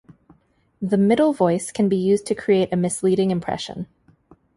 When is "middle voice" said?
0.97-1.71